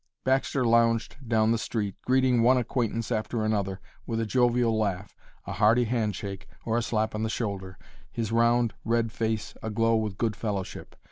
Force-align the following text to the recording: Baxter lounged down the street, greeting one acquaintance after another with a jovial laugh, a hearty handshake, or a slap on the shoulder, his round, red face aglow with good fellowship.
Baxter 0.23 0.65
lounged 0.65 1.17
down 1.27 1.51
the 1.51 1.59
street, 1.59 1.93
greeting 2.07 2.41
one 2.41 2.57
acquaintance 2.57 3.11
after 3.11 3.45
another 3.45 3.79
with 4.07 4.19
a 4.19 4.25
jovial 4.25 4.75
laugh, 4.75 5.15
a 5.45 5.51
hearty 5.51 5.83
handshake, 5.83 6.47
or 6.65 6.75
a 6.75 6.81
slap 6.81 7.13
on 7.13 7.21
the 7.21 7.29
shoulder, 7.29 7.77
his 8.11 8.31
round, 8.31 8.73
red 8.83 9.11
face 9.11 9.53
aglow 9.61 9.95
with 9.95 10.17
good 10.17 10.35
fellowship. 10.35 10.95